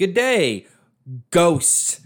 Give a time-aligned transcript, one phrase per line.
[0.00, 0.66] Good day,
[1.30, 2.00] ghosts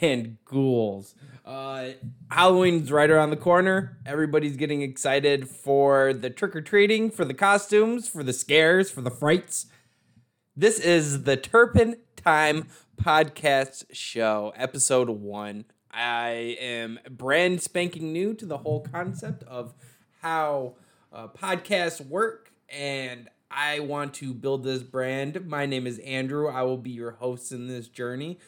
[0.00, 1.16] and ghouls.
[1.44, 1.88] Uh,
[2.30, 3.98] Halloween's right around the corner.
[4.06, 9.00] Everybody's getting excited for the trick or treating, for the costumes, for the scares, for
[9.00, 9.66] the frights.
[10.56, 15.64] This is the Turpin Time Podcast Show, episode one.
[15.90, 19.74] I am brand spanking new to the whole concept of
[20.22, 20.76] how
[21.12, 25.46] uh, podcasts work, and I want to build this brand.
[25.46, 26.48] My name is Andrew.
[26.48, 28.38] I will be your host in this journey.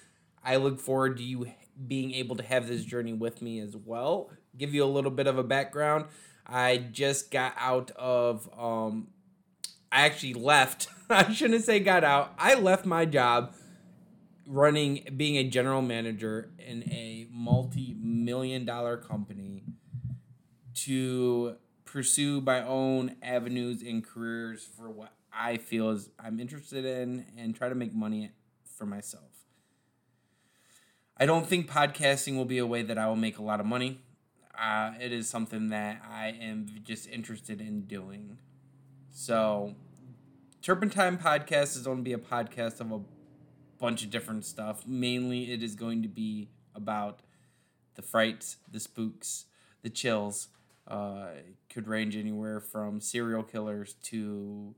[0.44, 1.50] I look forward to you
[1.88, 4.30] being able to have this journey with me as well.
[4.56, 6.04] Give you a little bit of a background.
[6.46, 9.08] I just got out of um
[9.90, 10.88] I actually left.
[11.10, 12.32] I shouldn't say got out.
[12.38, 13.54] I left my job
[14.46, 19.64] running being a general manager in a multi-million dollar company
[20.74, 21.56] to
[21.92, 27.54] pursue my own avenues and careers for what I feel is I'm interested in and
[27.54, 28.30] try to make money
[28.64, 29.44] for myself.
[31.18, 33.66] I don't think podcasting will be a way that I will make a lot of
[33.66, 34.00] money.
[34.58, 38.38] Uh, it is something that I am just interested in doing.
[39.10, 39.74] So,
[40.62, 43.00] Turpin Time Podcast is going to be a podcast of a
[43.78, 44.86] bunch of different stuff.
[44.86, 47.20] Mainly, it is going to be about
[47.96, 49.44] the frights, the spooks,
[49.82, 50.48] the chills.
[50.86, 51.28] Uh,
[51.68, 54.74] could range anywhere from serial killers to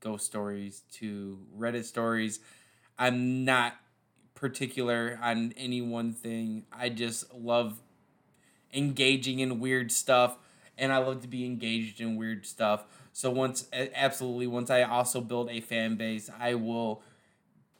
[0.00, 2.40] ghost stories to Reddit stories.
[2.98, 3.74] I'm not
[4.34, 6.64] particular on any one thing.
[6.72, 7.80] I just love
[8.72, 10.36] engaging in weird stuff
[10.78, 12.84] and I love to be engaged in weird stuff.
[13.12, 17.02] So once absolutely once I also build a fan base, I will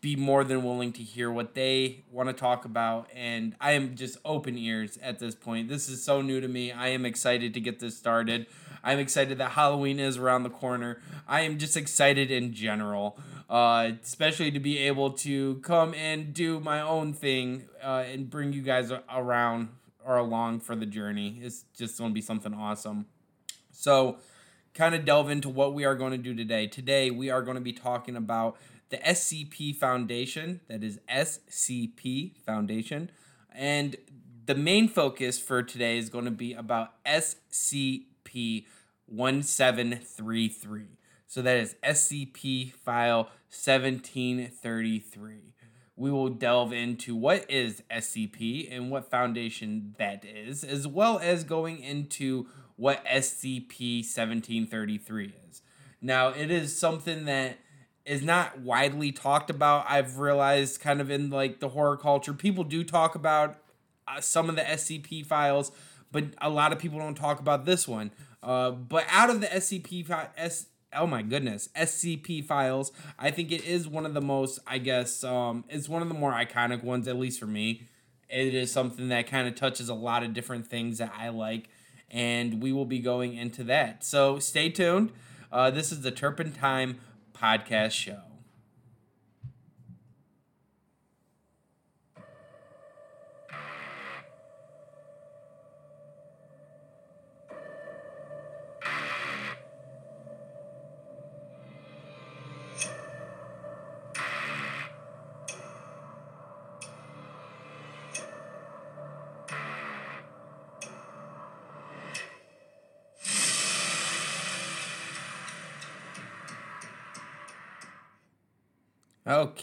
[0.06, 3.96] be more than willing to hear what they want to talk about and I am
[3.96, 5.68] just open ears at this point.
[5.68, 6.70] This is so new to me.
[6.70, 8.46] I am excited to get this started.
[8.84, 11.00] I'm excited that Halloween is around the corner.
[11.26, 13.18] I am just excited in general
[13.50, 18.52] uh, especially to be able to come and do my own thing uh, and bring
[18.52, 19.70] you guys around
[20.04, 21.40] or along for the journey.
[21.42, 23.06] It's just going to be something awesome.
[23.72, 24.18] So,
[24.74, 26.66] kind of delve into what we are going to do today.
[26.66, 28.56] Today, we are going to be talking about
[28.88, 33.10] the SCP Foundation, that is SCP Foundation.
[33.54, 33.96] And
[34.46, 38.64] the main focus for today is going to be about SCP
[39.06, 40.84] 1733.
[41.26, 45.54] So that is SCP file 1733.
[45.96, 51.42] We will delve into what is SCP and what foundation that is, as well as
[51.42, 55.62] going into what SCP 1733 is.
[56.02, 57.56] Now, it is something that
[58.06, 59.84] is not widely talked about.
[59.88, 63.58] I've realized kind of in like the horror culture, people do talk about
[64.06, 65.72] uh, some of the SCP files,
[66.12, 68.12] but a lot of people don't talk about this one.
[68.42, 72.92] Uh, but out of the SCP fi- S oh my goodness, SCP files.
[73.18, 76.14] I think it is one of the most, I guess, um, it's one of the
[76.14, 77.82] more iconic ones, at least for me.
[78.30, 81.68] It is something that kind of touches a lot of different things that I like,
[82.10, 84.04] and we will be going into that.
[84.04, 85.12] So stay tuned.
[85.52, 86.98] Uh, this is the Turpin Time
[87.36, 88.25] Podcast Show.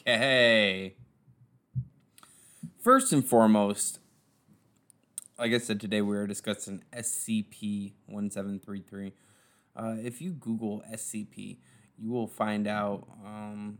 [0.06, 0.96] Okay.
[2.78, 4.00] First and foremost,
[5.40, 9.14] like I said today, we are discussing SCP 1733.
[9.78, 11.56] Uh, if you Google SCP,
[11.98, 13.78] you will find out um,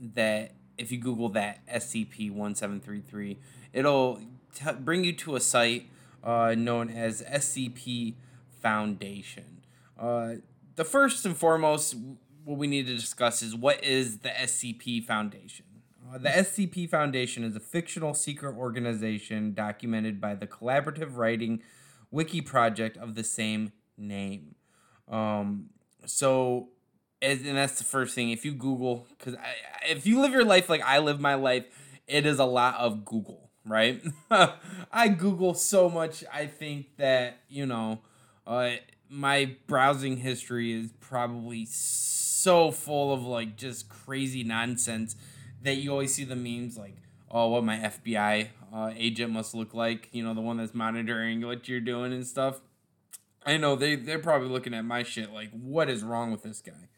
[0.00, 3.38] that if you Google that SCP 1733,
[3.72, 4.20] it'll
[4.54, 5.88] t- bring you to a site
[6.22, 8.14] uh, known as SCP
[8.62, 9.62] Foundation.
[9.98, 10.34] Uh,
[10.76, 11.96] the first and foremost,
[12.48, 15.66] what we need to discuss is what is the SCP Foundation?
[16.10, 21.60] Uh, the SCP Foundation is a fictional secret organization documented by the collaborative writing
[22.10, 24.54] wiki project of the same name.
[25.08, 25.68] Um,
[26.06, 26.70] so,
[27.20, 28.30] and that's the first thing.
[28.30, 29.36] If you Google, because
[29.86, 31.66] if you live your life like I live my life,
[32.06, 34.02] it is a lot of Google, right?
[34.90, 36.24] I Google so much.
[36.32, 38.00] I think that you know,
[38.46, 38.70] uh,
[39.10, 41.66] my browsing history is probably.
[41.66, 45.16] So so full of like just crazy nonsense
[45.62, 46.96] that you always see the memes like,
[47.30, 51.44] oh, what my FBI uh, agent must look like, you know, the one that's monitoring
[51.44, 52.60] what you're doing and stuff.
[53.44, 56.60] I know they they're probably looking at my shit like, what is wrong with this
[56.60, 56.88] guy?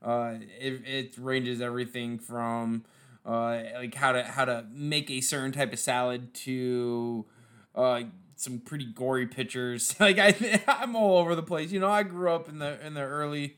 [0.00, 2.84] Uh, it, it ranges everything from
[3.26, 7.26] uh, like how to how to make a certain type of salad to
[7.74, 8.02] uh,
[8.36, 9.94] some pretty gory pictures.
[10.00, 11.72] like I I'm all over the place.
[11.72, 13.57] You know, I grew up in the in the early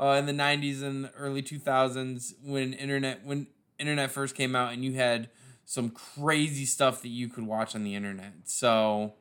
[0.00, 3.46] uh, in the 90s and early 2000s when internet when
[3.78, 5.28] internet first came out and you had
[5.64, 8.32] some crazy stuff that you could watch on the internet.
[8.44, 9.14] So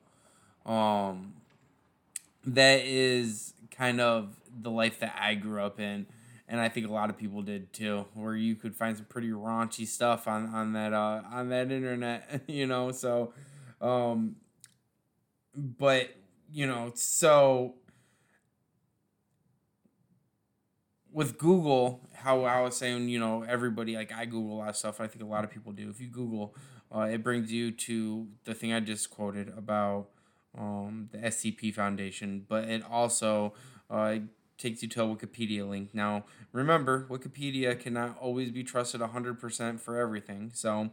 [0.66, 1.34] um
[2.46, 6.08] that is kind of the life that I grew up in
[6.48, 9.30] and I think a lot of people did too, where you could find some pretty
[9.30, 12.92] raunchy stuff on on that uh, on that internet, you know.
[12.92, 13.34] So,
[13.82, 14.38] um,
[15.56, 16.16] but
[16.52, 17.76] you know, so
[21.18, 24.78] with Google, how I was saying, you know, everybody like I Google a lot of
[24.78, 25.02] stuff.
[25.02, 25.90] I think a lot of people do.
[25.90, 26.54] If you Google,
[26.96, 30.10] uh, it brings you to the thing I just quoted about
[30.56, 33.56] um, the SCP Foundation, but it also
[33.90, 34.18] uh,
[34.60, 35.90] takes you to a Wikipedia link.
[35.92, 40.52] Now, remember, Wikipedia cannot always be trusted 100% for everything.
[40.54, 40.92] So,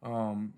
[0.00, 0.54] um,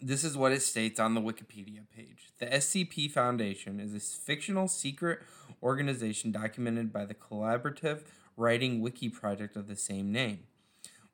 [0.00, 2.30] this is what it states on the Wikipedia page.
[2.38, 5.18] The SCP Foundation is a fictional secret
[5.60, 8.02] organization documented by the collaborative
[8.36, 10.40] writing wiki project of the same name.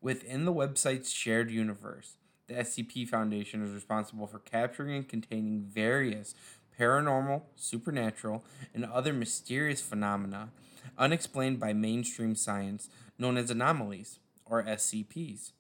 [0.01, 2.17] Within the website's shared universe,
[2.49, 6.35] the SCP Foundation is responsible for capturing and containing various
[6.79, 10.51] paranormal, supernatural, and other mysterious phenomena
[10.99, 12.89] unexplained by mainstream science
[13.19, 15.53] known as anomalies, or SCPs,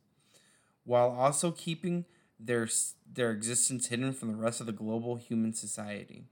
[0.84, 2.04] while also keeping
[2.38, 2.68] their,
[3.10, 6.24] their existence hidden from the rest of the global human society.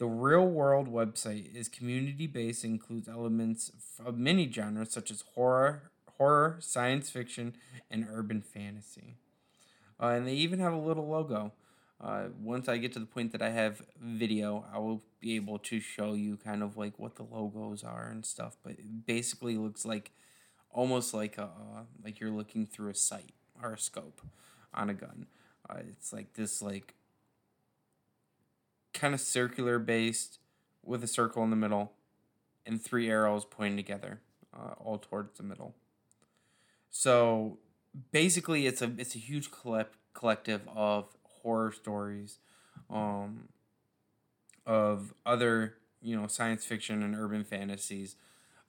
[0.00, 3.70] The real world website is community based and includes elements
[4.02, 7.54] of many genres such as horror, horror, science fiction,
[7.90, 9.18] and urban fantasy.
[10.02, 11.52] Uh, and they even have a little logo.
[12.00, 15.58] Uh, once I get to the point that I have video, I will be able
[15.58, 18.56] to show you kind of like what the logos are and stuff.
[18.62, 20.12] But it basically looks like
[20.72, 24.22] almost like a uh, like you're looking through a sight or a scope
[24.72, 25.26] on a gun.
[25.68, 26.94] Uh, it's like this like
[28.92, 30.38] kind of circular based
[30.84, 31.92] with a circle in the middle
[32.66, 34.20] and three arrows pointing together,
[34.54, 35.74] uh, all towards the middle.
[36.90, 37.58] So
[38.12, 42.38] basically, it's a it's a huge collect collective of horror stories,
[42.88, 43.48] um,
[44.66, 48.16] of other you know science fiction and urban fantasies.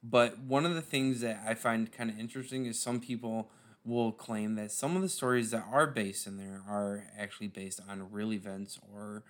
[0.02, 3.50] But one of the things that I find kind of interesting is some people
[3.84, 7.80] will claim that some of the stories that are based in there are actually based
[7.88, 9.24] on real events or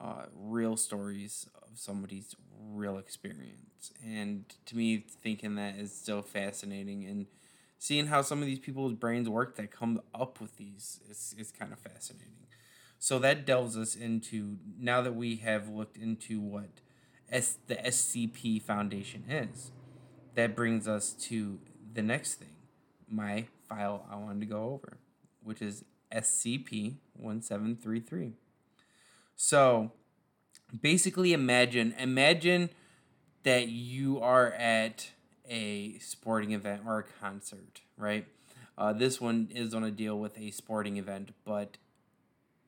[0.00, 2.34] uh, real stories of somebody's
[2.72, 3.92] real experience.
[4.04, 7.26] And to me, thinking that is so fascinating and
[7.78, 11.50] seeing how some of these people's brains work that come up with these is, is
[11.50, 12.46] kind of fascinating.
[12.98, 16.68] So that delves us into now that we have looked into what
[17.30, 19.70] S, the SCP Foundation is.
[20.34, 21.58] That brings us to
[21.92, 22.54] the next thing,
[23.08, 24.98] my file I wanted to go over,
[25.42, 28.32] which is SCP 1733.
[29.42, 29.92] So
[30.82, 32.68] basically imagine imagine
[33.42, 35.12] that you are at
[35.48, 38.26] a sporting event or a concert, right?
[38.76, 41.78] Uh, this one is on a deal with a sporting event, but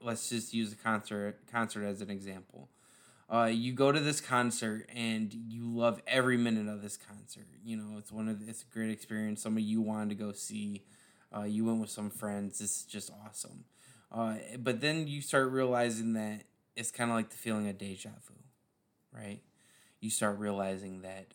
[0.00, 2.70] let's just use a concert concert as an example.
[3.30, 7.48] Uh, you go to this concert and you love every minute of this concert.
[7.62, 9.42] You know, it's one of the, it's a great experience.
[9.42, 10.84] Somebody you wanted to go see.
[11.36, 12.62] Uh, you went with some friends.
[12.62, 13.64] Is just awesome.
[14.10, 16.44] Uh, but then you start realizing that
[16.76, 18.34] it's kind of like the feeling of deja vu,
[19.12, 19.41] right?
[20.00, 21.26] You start realizing that,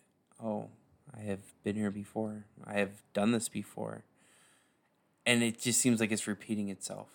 [0.44, 0.70] oh,
[1.16, 2.46] I have been here before.
[2.66, 4.04] I have done this before.
[5.26, 7.10] And it just seems like it's repeating itself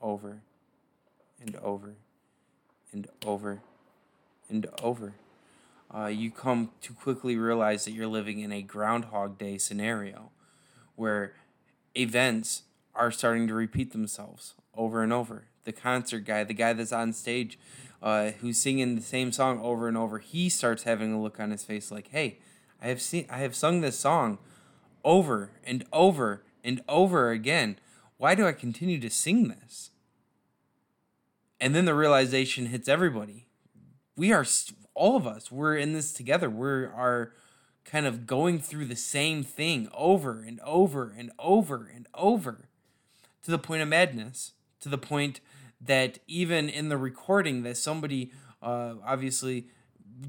[0.00, 0.42] over
[1.40, 1.94] and over
[2.92, 3.60] and over
[4.48, 5.14] and over.
[5.94, 10.30] Uh, you come to quickly realize that you're living in a Groundhog Day scenario
[10.96, 11.34] where
[11.96, 12.62] events
[12.94, 15.46] are starting to repeat themselves over and over.
[15.64, 17.58] The concert guy, the guy that's on stage,
[18.02, 21.50] uh, who's singing the same song over and over, he starts having a look on
[21.50, 22.38] his face like, "Hey,
[22.80, 24.38] I have seen, I have sung this song
[25.04, 27.78] over and over and over again.
[28.16, 29.90] Why do I continue to sing this?"
[31.60, 33.46] And then the realization hits everybody.
[34.16, 34.44] We are
[34.94, 35.50] all of us.
[35.50, 36.50] We're in this together.
[36.50, 37.32] We are
[37.84, 42.68] kind of going through the same thing over and over and over and over
[43.44, 45.40] to the point of madness, to the point
[45.80, 48.32] that even in the recording that somebody
[48.62, 49.66] uh, obviously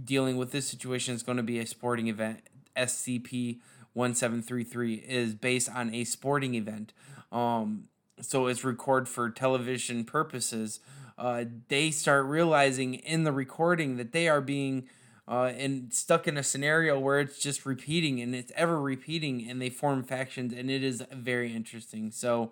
[0.03, 2.41] dealing with this situation is going to be a sporting event.
[2.75, 3.59] Scp
[3.93, 6.91] 1733 is based on a sporting event.
[7.31, 7.85] Um,
[8.21, 10.81] so it's record for television purposes.
[11.17, 14.89] Uh, they start realizing in the recording that they are being
[15.27, 19.61] uh, and stuck in a scenario where it's just repeating and it's ever repeating and
[19.61, 22.11] they form factions and it is very interesting.
[22.11, 22.51] So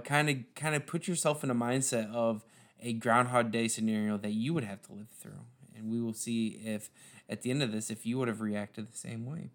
[0.00, 2.44] kind of kind of put yourself in a mindset of
[2.82, 5.44] a Groundhog Day scenario that you would have to live through,
[5.76, 6.90] and we will see if
[7.28, 9.50] at the end of this if you would have reacted the same way.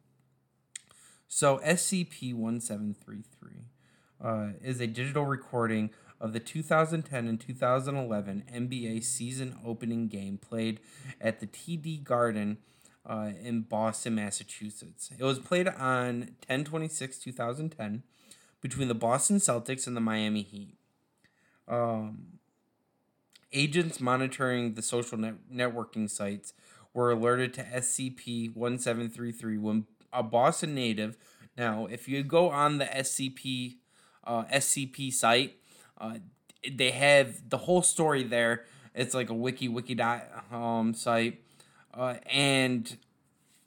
[1.28, 3.66] So SCP one seven three three
[4.24, 5.90] uh, is a digital recording
[6.20, 10.80] of the 2010 and 2011 NBA season opening game played
[11.20, 12.58] at the TD Garden
[13.06, 15.12] uh, in Boston, Massachusetts.
[15.18, 18.04] It was played on 10 26 2010
[18.66, 20.74] between the Boston Celtics and the Miami Heat.
[21.68, 22.40] Um,
[23.54, 26.54] agents monitoring the social net- networking sites
[26.92, 31.16] were alerted to SCP 1733 when a Boston native.
[31.56, 33.76] Now, if you go on the SCP
[34.24, 35.58] uh, SCP site,
[36.02, 36.16] uh,
[36.68, 38.66] they have the whole story there.
[38.96, 41.40] It's like a wiki wiki dot um site,
[41.94, 42.98] uh, and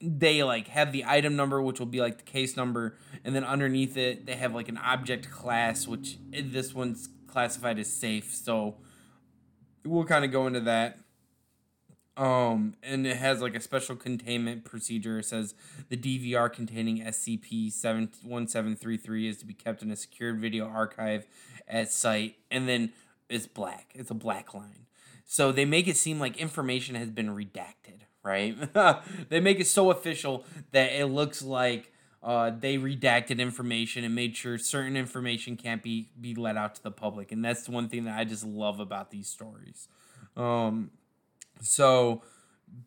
[0.01, 3.45] they like have the item number, which will be like the case number, and then
[3.45, 8.35] underneath it they have like an object class, which this one's classified as safe.
[8.35, 8.77] So
[9.85, 10.99] we'll kind of go into that.
[12.17, 15.21] Um, and it has like a special containment procedure.
[15.21, 15.55] It says
[15.89, 21.29] the DVR containing SCP 1733 is to be kept in a secured video archive
[21.69, 22.93] at site, and then
[23.29, 23.93] it's black.
[23.95, 24.87] It's a black line.
[25.25, 28.57] So they make it seem like information has been redacted, right?
[29.29, 34.37] they make it so official that it looks like uh, they redacted information and made
[34.37, 38.05] sure certain information can't be be let out to the public, and that's one thing
[38.05, 39.89] that I just love about these stories.
[40.37, 40.91] Um,
[41.61, 42.23] so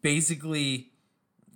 [0.02, 0.92] basically,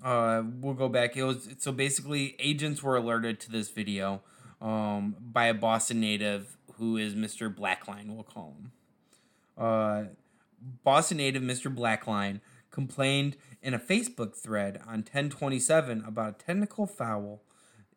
[0.04, 1.18] uh, we'll go back.
[1.18, 4.22] It was so basically agents were alerted to this video
[4.62, 7.54] um, by a Boston native who is Mr.
[7.54, 8.72] Blackline, we'll call him.
[9.58, 10.04] Uh,
[10.84, 11.74] Boston native Mr.
[11.74, 12.42] Blackline
[12.76, 17.42] complained in a Facebook thread on 1027 about a technical foul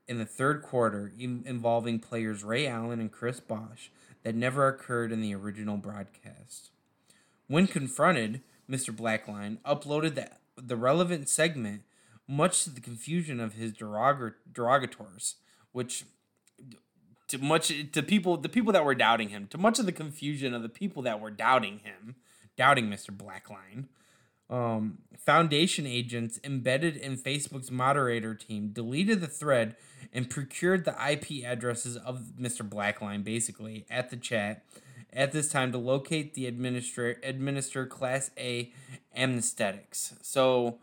[0.06, 3.90] in the third quarter involving players Ray Allen and Chris Bosh
[4.22, 6.70] that never occurred in the original broadcast.
[7.48, 8.94] When confronted, Mr.
[8.94, 11.82] Blackline uploaded the, the relevant segment,
[12.28, 15.34] much to the confusion of his derog- derogators,
[15.72, 16.04] which
[17.28, 20.54] to much to people the people that were doubting him, to much of the confusion
[20.54, 22.14] of the people that were doubting him,
[22.56, 23.10] doubting Mr.
[23.10, 23.86] Blackline.
[24.50, 29.76] Um, Foundation agents embedded in Facebook's moderator team deleted the thread
[30.12, 32.66] and procured the IP addresses of Mr.
[32.66, 34.64] Blackline basically at the chat
[35.12, 38.72] at this time to locate the administer administer Class A
[39.14, 40.14] anesthetics.
[40.22, 40.78] So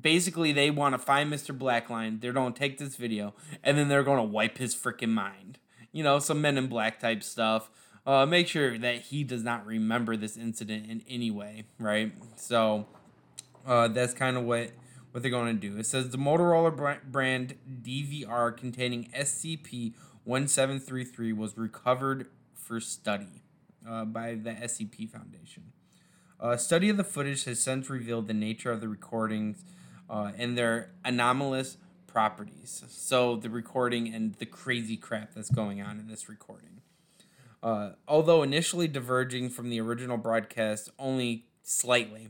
[0.00, 1.56] basically, they want to find Mr.
[1.56, 2.20] Blackline.
[2.20, 5.58] They're going to take this video and then they're going to wipe his freaking mind.
[5.92, 7.70] You know, some Men in Black type stuff.
[8.06, 12.12] Uh, make sure that he does not remember this incident in any way, right?
[12.36, 12.86] So
[13.66, 14.70] uh, that's kind of what
[15.10, 15.76] what they're going to do.
[15.76, 23.42] It says the Motorola brand DVR containing SCP 1733 was recovered for study
[23.88, 25.72] uh, by the SCP Foundation.
[26.38, 29.64] A study of the footage has since revealed the nature of the recordings
[30.08, 31.76] uh, and their anomalous
[32.06, 32.82] properties.
[32.88, 36.79] So, the recording and the crazy crap that's going on in this recording.
[37.62, 42.28] Uh, although initially diverging from the original broadcast only slightly,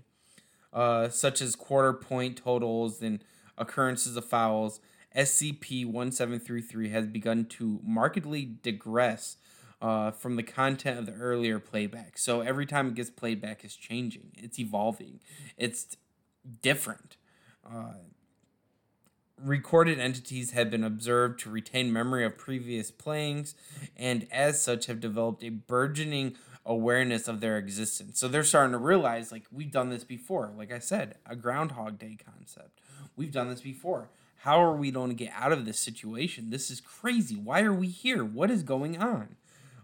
[0.72, 3.22] uh, such as quarter point totals and
[3.56, 4.80] occurrences of fouls,
[5.16, 9.37] SCP 1733 has begun to markedly digress
[9.82, 12.18] uh, from the content of the earlier playback.
[12.18, 15.20] So every time it gets played back, it's changing, it's evolving,
[15.56, 15.96] it's
[16.62, 17.16] different.
[17.68, 17.94] Uh,
[19.42, 23.54] recorded entities have been observed to retain memory of previous playings
[23.97, 28.20] and as such have developed a burgeoning awareness of their existence.
[28.20, 30.52] So they're starting to realize like we've done this before.
[30.56, 32.80] Like I said, a groundhog day concept.
[33.16, 34.11] We've done this before.
[34.38, 36.50] How are we going to get out of this situation?
[36.50, 37.37] This is crazy.
[37.37, 38.25] Why are we here?
[38.25, 39.37] What is going on?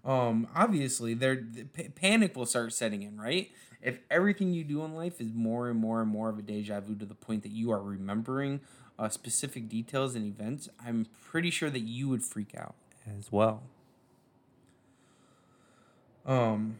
[0.06, 3.50] um, obviously there p- panic will start setting in, right?
[3.82, 6.80] If everything you do in life is more and more and more of a deja
[6.80, 8.60] vu to the point that you are remembering
[8.98, 12.74] uh, specific details and events, I'm pretty sure that you would freak out
[13.18, 13.62] as well.
[16.24, 16.78] Um,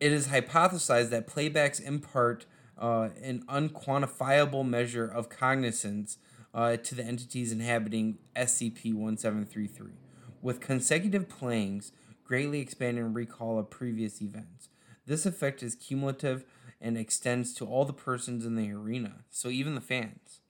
[0.00, 2.46] it is hypothesized that playbacks impart
[2.78, 6.18] uh, an unquantifiable measure of cognizance
[6.52, 9.92] uh, to the entities inhabiting SCP 1733
[10.40, 11.92] with consecutive playings
[12.24, 14.68] greatly expanding recall of previous events.
[15.06, 16.44] This effect is cumulative
[16.84, 20.40] and extends to all the persons in the arena, so even the fans.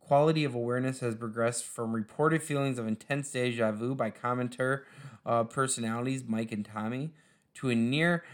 [0.00, 4.84] Quality of awareness has progressed from reported feelings of intense deja vu by commenter
[5.26, 7.12] uh, personalities Mike and Tommy
[7.54, 8.24] to a near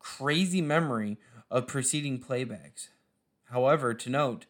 [0.00, 1.16] crazy memory
[1.48, 2.88] of preceding playbacks.
[3.44, 4.46] However, to note,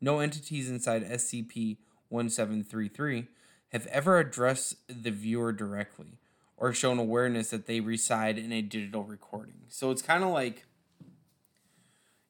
[0.00, 1.78] no entities inside SCP
[2.08, 3.26] 1733
[3.72, 6.18] have ever addressed the viewer directly
[6.56, 9.62] or shown awareness that they reside in a digital recording.
[9.68, 10.66] So it's kind of like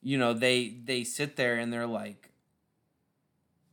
[0.05, 2.31] you know, they they sit there and they're like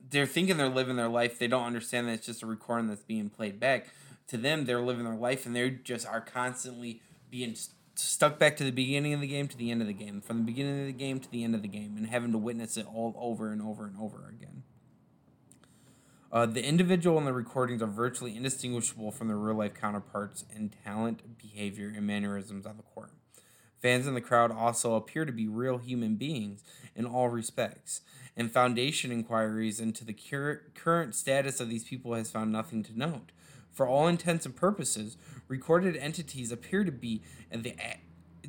[0.10, 1.38] they're thinking they're living their life.
[1.38, 3.88] They don't understand that it's just a recording that's being played back.
[4.30, 8.56] To them, they're living their life and they just are constantly being st- stuck back
[8.58, 10.80] to the beginning of the game to the end of the game, from the beginning
[10.80, 13.14] of the game to the end of the game, and having to witness it all
[13.18, 14.64] over and over and over again.
[16.32, 20.72] Uh, the individual in the recordings are virtually indistinguishable from their real life counterparts in
[20.86, 23.12] talent, behavior, and mannerisms on the court.
[23.82, 26.64] Fans in the crowd also appear to be real human beings
[26.96, 28.02] in all respects,
[28.38, 32.98] and Foundation inquiries into the cur- current status of these people has found nothing to
[32.98, 33.32] note.
[33.72, 37.76] For all intents and purposes, recorded entities appear to be the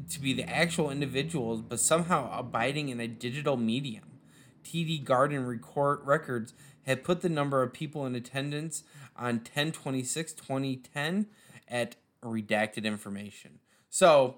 [0.09, 4.19] to be the actual individuals, but somehow abiding in a digital medium.
[4.65, 6.55] TD Garden record records
[6.87, 8.85] had put the number of people in attendance
[9.17, 11.27] on 1026 2010
[11.69, 13.59] at redacted information.
[13.91, 14.37] So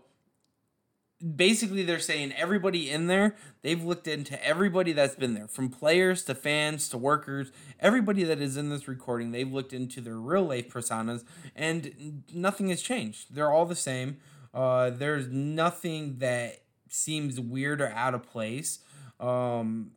[1.25, 6.23] basically they're saying everybody in there, they've looked into everybody that's been there, from players
[6.25, 7.51] to fans to workers,
[7.81, 11.25] everybody that is in this recording, they've looked into their real life personas
[11.57, 13.35] and nothing has changed.
[13.35, 14.19] They're all the same.
[14.53, 18.81] Uh, there's nothing that seems weird or out of place.
[19.19, 19.93] Um,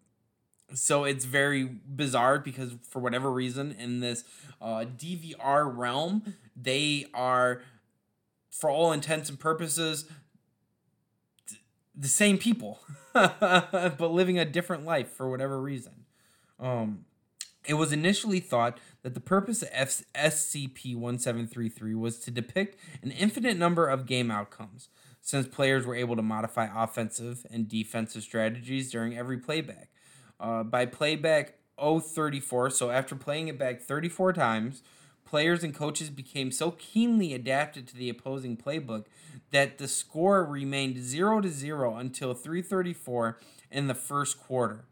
[0.74, 4.24] so it's very bizarre because for whatever reason in this
[4.62, 7.62] uh, DVR realm, they are,
[8.50, 10.10] for all intents and purposes,
[11.98, 12.80] the same people,
[13.14, 16.06] but living a different life for whatever reason.
[16.60, 17.06] Um,
[17.66, 23.12] it was initially thought that the purpose of F- SCP 1733 was to depict an
[23.12, 24.90] infinite number of game outcomes,
[25.22, 29.90] since players were able to modify offensive and defensive strategies during every playback.
[30.40, 34.84] Uh, by playback 034, so after playing it back 34 times,
[35.28, 39.06] players and coaches became so keenly adapted to the opposing playbook
[39.52, 43.38] that the score remained 0 to 0 until 334
[43.70, 44.86] in the first quarter.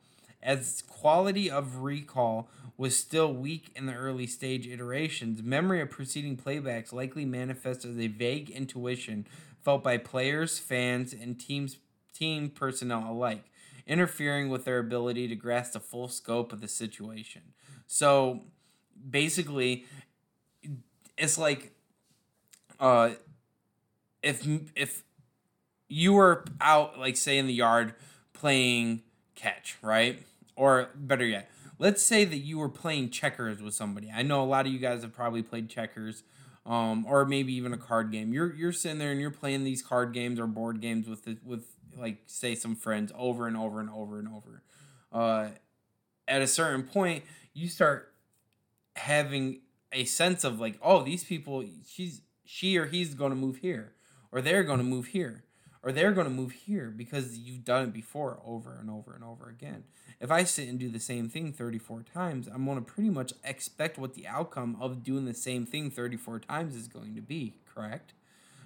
[0.43, 6.35] As quality of recall was still weak in the early stage iterations, memory of preceding
[6.35, 9.25] playbacks likely manifests as a vague intuition
[9.63, 11.77] felt by players, fans, and teams
[12.13, 13.51] team personnel alike,
[13.87, 17.41] interfering with their ability to grasp the full scope of the situation.
[17.87, 18.41] So
[19.09, 19.85] basically
[21.17, 21.71] it's like
[22.79, 23.11] uh
[24.21, 25.03] if if
[25.87, 27.93] you were out like say in the yard
[28.33, 29.01] playing
[29.35, 30.23] catch, right?
[30.55, 31.49] Or better yet,
[31.79, 34.11] let's say that you were playing checkers with somebody.
[34.13, 36.23] I know a lot of you guys have probably played checkers.
[36.65, 38.33] Um, or maybe even a card game.
[38.33, 41.37] You're you're sitting there and you're playing these card games or board games with the,
[41.45, 44.63] with like say some friends over and over and over and over.
[45.11, 45.49] Uh,
[46.27, 47.23] at a certain point,
[47.53, 48.11] you start
[48.95, 49.59] having
[49.95, 53.93] a sense of like, oh, these people, she's she or he's going to move here,
[54.31, 55.45] or they're going to move here,
[55.81, 59.23] or they're going to move here because you've done it before over and over and
[59.23, 59.85] over again.
[60.19, 63.33] If I sit and do the same thing 34 times, I'm going to pretty much
[63.43, 67.55] expect what the outcome of doing the same thing 34 times is going to be,
[67.73, 68.13] correct?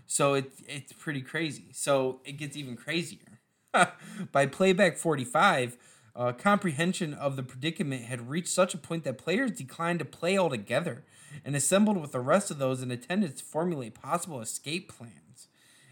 [0.05, 1.67] So it, it's pretty crazy.
[1.71, 3.39] So it gets even crazier.
[4.31, 5.77] By playback 45,
[6.15, 10.37] uh, comprehension of the predicament had reached such a point that players declined to play
[10.37, 11.03] altogether
[11.45, 15.47] and assembled with the rest of those in attendance to formulate possible escape plans.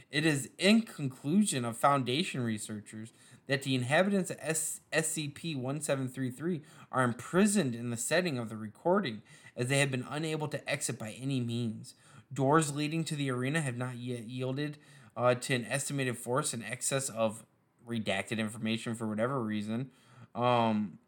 [0.09, 3.11] It is in conclusion of Foundation researchers
[3.47, 9.21] that the inhabitants of SCP 1733 are imprisoned in the setting of the recording
[9.55, 11.95] as they have been unable to exit by any means.
[12.31, 14.77] Doors leading to the arena have not yet yielded
[15.15, 17.45] uh, to an estimated force in excess of
[17.87, 19.89] redacted information for whatever reason.
[20.35, 20.99] Um,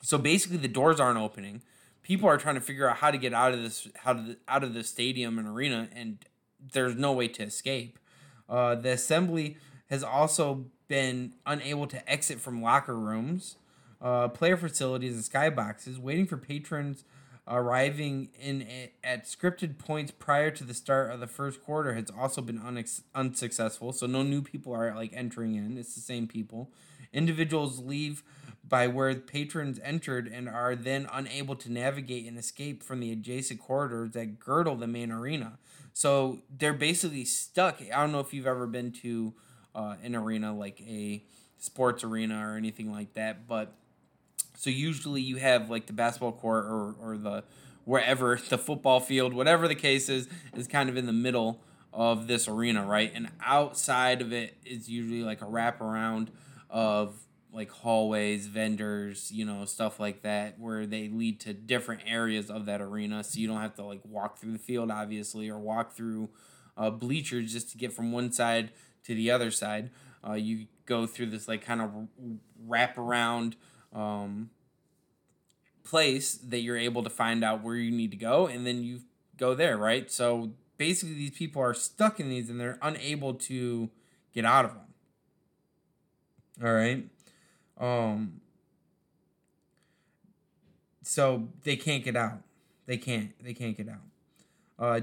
[0.00, 1.62] so basically, the doors aren't opening
[2.02, 4.64] people are trying to figure out how to get out of this how to out
[4.64, 6.24] of the stadium and arena and
[6.72, 7.98] there's no way to escape.
[8.48, 9.56] Uh, the assembly
[9.90, 13.56] has also been unable to exit from locker rooms
[14.00, 17.04] uh, player facilities and skyboxes waiting for patrons
[17.48, 22.10] arriving in a, at scripted points prior to the start of the first quarter has
[22.16, 23.92] also been unex- unsuccessful.
[23.92, 25.78] So no new people are like entering in.
[25.78, 26.70] It's the same people.
[27.12, 28.22] Individuals leave
[28.68, 33.60] by where patrons entered and are then unable to navigate and escape from the adjacent
[33.60, 35.58] corridors that girdle the main arena.
[35.92, 37.80] So they're basically stuck.
[37.80, 39.34] I don't know if you've ever been to
[39.74, 41.24] uh, an arena like a
[41.58, 43.72] sports arena or anything like that, but
[44.56, 47.44] so usually you have like the basketball court or, or the
[47.84, 51.60] wherever the football field, whatever the case is, is kind of in the middle
[51.92, 53.10] of this arena, right?
[53.14, 56.28] And outside of it is usually like a wraparound
[56.68, 57.14] of
[57.52, 62.66] like hallways, vendors, you know, stuff like that, where they lead to different areas of
[62.66, 63.24] that arena.
[63.24, 66.30] So you don't have to like walk through the field, obviously, or walk through
[66.76, 68.70] uh, bleachers just to get from one side
[69.04, 69.90] to the other side.
[70.26, 71.90] Uh, you go through this like kind of
[72.66, 73.56] wrap around
[73.94, 74.50] um,
[75.84, 79.00] place that you're able to find out where you need to go, and then you
[79.36, 80.10] go there, right?
[80.10, 83.90] So basically, these people are stuck in these and they're unable to
[84.34, 84.82] get out of them.
[86.62, 87.06] All right.
[87.78, 88.40] Um,
[91.02, 92.42] so they can't get out.
[92.86, 93.32] They can't.
[93.42, 94.02] They can't get out.
[94.78, 95.00] Uh,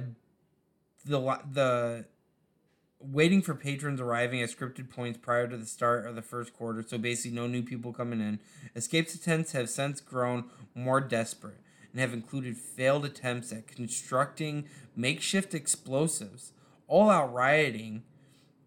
[1.06, 2.06] the the
[3.00, 6.84] waiting for patrons arriving at scripted points prior to the start of the first quarter.
[6.86, 8.40] So basically, no new people coming in.
[8.76, 11.60] Escapes attempts have since grown more desperate
[11.92, 16.52] and have included failed attempts at constructing makeshift explosives,
[16.88, 18.04] all out rioting,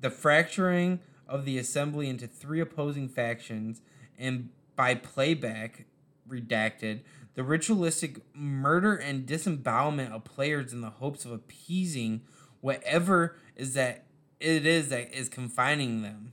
[0.00, 3.82] the fracturing of the assembly into three opposing factions,
[4.18, 5.84] and by playback,
[6.28, 7.00] redacted,
[7.34, 12.22] the ritualistic murder and disembowelment of players in the hopes of appeasing
[12.60, 14.04] whatever is that
[14.40, 16.32] it is that is confining them.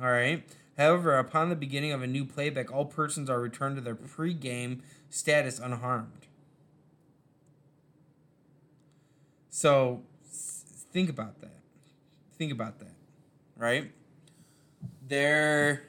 [0.00, 0.44] All right.
[0.76, 4.82] However, upon the beginning of a new playback, all persons are returned to their pre-game
[5.08, 6.26] status unharmed.
[9.48, 10.02] So,
[10.92, 11.60] think about that.
[12.36, 12.92] Think about that.
[13.56, 13.90] Right?
[15.08, 15.82] There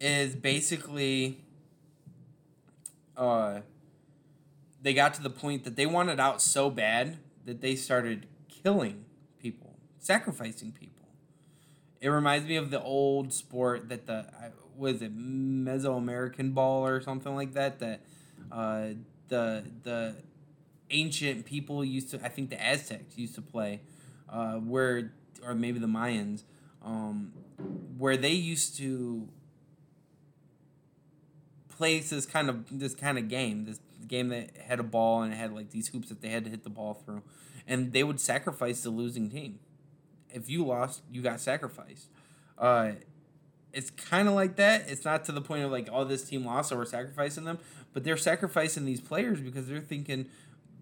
[0.00, 1.40] is basically
[3.16, 3.60] uh
[4.82, 9.04] they got to the point that they wanted out so bad that they started killing
[9.40, 11.08] people, sacrificing people.
[12.00, 14.26] It reminds me of the old sport that the
[14.76, 18.00] was it Mesoamerican ball or something like that that
[18.52, 18.88] uh,
[19.28, 20.16] the the
[20.90, 23.80] ancient people used to I think the Aztecs used to play
[24.28, 25.12] uh, where
[25.44, 26.42] or maybe the Mayans
[26.84, 27.32] um,
[27.96, 29.28] where they used to
[31.76, 35.32] play this kind of this kind of game this game that had a ball and
[35.32, 37.22] it had like these hoops that they had to hit the ball through
[37.66, 39.58] and they would sacrifice the losing team.
[40.30, 42.08] If you lost you got sacrificed.
[42.58, 42.92] Uh,
[43.72, 44.88] it's kind of like that.
[44.88, 47.58] It's not to the point of like oh this team lost so we're sacrificing them
[47.92, 50.26] but they're sacrificing these players because they're thinking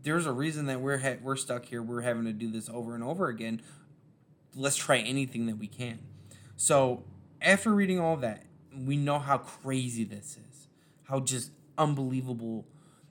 [0.02, 1.82] there's a reason that we're ha- we're stuck here.
[1.82, 3.62] We're having to do this over and over again.
[4.54, 5.98] Let's try anything that we can.
[6.56, 7.04] So
[7.40, 8.44] after reading all that
[8.76, 10.43] we know how crazy this is
[11.04, 12.66] how just unbelievable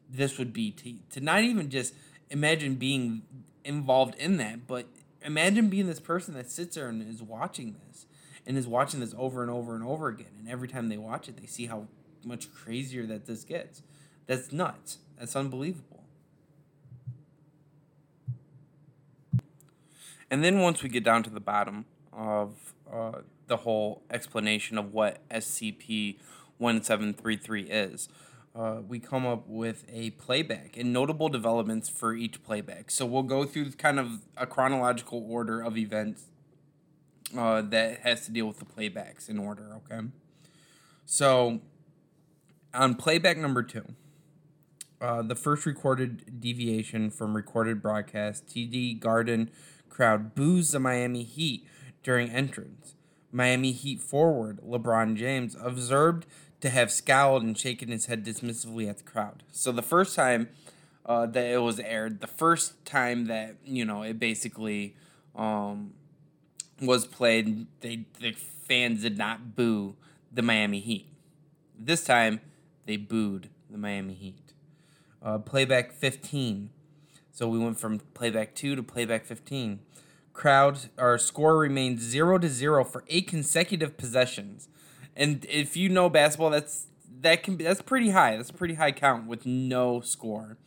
[0.09, 1.93] this would be to, to not even just
[2.29, 3.23] imagine being
[3.63, 4.87] involved in that, but
[5.21, 8.05] imagine being this person that sits there and is watching this
[8.45, 10.27] and is watching this over and over and over again.
[10.39, 11.87] And every time they watch it, they see how
[12.23, 13.81] much crazier that this gets.
[14.27, 14.99] That's nuts.
[15.17, 16.03] That's unbelievable.
[20.29, 24.93] And then once we get down to the bottom of uh, the whole explanation of
[24.93, 26.17] what SCP
[26.57, 28.09] 1733 is,
[28.55, 32.91] uh, we come up with a playback and notable developments for each playback.
[32.91, 36.25] So we'll go through kind of a chronological order of events
[37.37, 40.07] uh, that has to deal with the playbacks in order, okay?
[41.05, 41.61] So
[42.73, 43.95] on playback number two,
[45.01, 49.51] uh, the first recorded deviation from recorded broadcast, TD Garden
[49.89, 51.67] crowd boos the Miami Heat
[52.03, 52.95] during entrance.
[53.33, 56.25] Miami Heat forward LeBron James observed
[56.61, 59.43] to have scowled and shaken his head dismissively at the crowd.
[59.51, 60.47] So the first time
[61.05, 64.95] uh, that it was aired, the first time that you know it basically
[65.35, 65.93] um,
[66.81, 69.95] was played, they the fans did not boo
[70.31, 71.07] the Miami Heat.
[71.77, 72.39] This time,
[72.85, 74.53] they booed the Miami Heat.
[75.21, 76.69] Uh, playback 15.
[77.31, 79.79] So we went from playback 2 to playback 15.
[80.33, 84.67] Crowd, our score remained 0 to 0 for eight consecutive possessions.
[85.15, 86.87] And if you know basketball, that's
[87.21, 88.35] that can be that's pretty high.
[88.37, 90.57] That's a pretty high count with no score.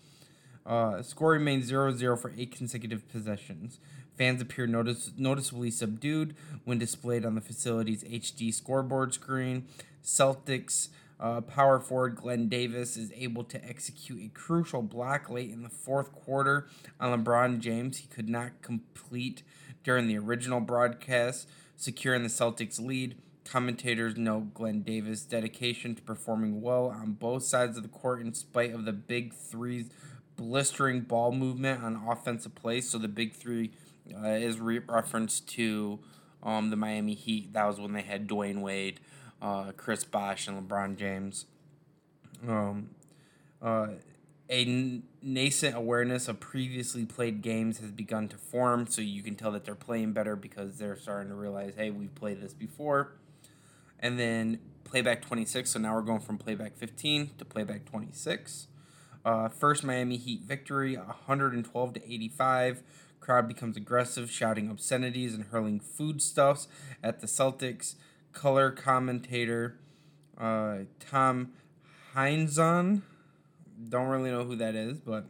[0.64, 3.78] Uh, score remains 0-0 for eight consecutive possessions.
[4.18, 9.66] Fans appear notice- noticeably subdued when displayed on the facility's HD scoreboard screen.
[10.02, 15.62] Celtics uh, power forward Glen Davis is able to execute a crucial block late in
[15.62, 16.68] the fourth quarter
[17.00, 17.98] on LeBron James.
[17.98, 19.42] He could not complete
[19.82, 23.16] during the original broadcast, securing the Celtics' lead.
[23.44, 28.34] Commentators note Glen Davis' dedication to performing well on both sides of the court in
[28.34, 29.88] spite of the Big Three's
[30.36, 32.90] blistering ball movement on offensive plays.
[32.90, 33.70] So the Big Three
[34.14, 36.00] uh, is re- reference to
[36.42, 37.52] um, the Miami Heat.
[37.52, 39.00] That was when they had Dwyane Wade,
[39.40, 41.46] uh, Chris Bosh, and LeBron James.
[42.46, 42.90] Um,
[43.62, 43.88] uh,
[44.48, 49.34] a n- nascent awareness of previously played games has begun to form, so you can
[49.34, 53.12] tell that they're playing better because they're starting to realize, hey, we've played this before
[53.98, 55.70] and then playback 26.
[55.70, 58.68] So now we're going from playback 15 to playback 26.
[59.24, 62.82] Uh, first Miami Heat victory, 112 to 85.
[63.18, 66.68] Crowd becomes aggressive, shouting obscenities and hurling foodstuffs
[67.02, 67.96] at the Celtics.
[68.36, 69.78] Color commentator
[70.36, 71.52] uh, Tom
[72.14, 73.00] Heinsohn.
[73.88, 75.24] Don't really know who that is, but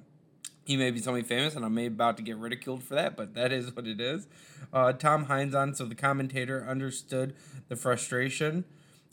[0.64, 3.34] he may be somebody famous, and I may about to get ridiculed for that, but
[3.34, 4.26] that is what it is.
[4.72, 7.36] Uh, Tom Heinsohn, so the commentator, understood
[7.68, 8.64] the frustration